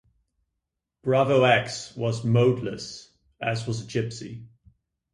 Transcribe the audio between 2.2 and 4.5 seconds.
"modeless", as was Gypsy.